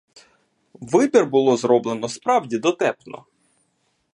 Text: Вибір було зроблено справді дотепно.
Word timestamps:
Вибір 0.73 1.25
було 1.25 1.57
зроблено 1.57 2.09
справді 2.09 2.57
дотепно. 2.57 3.25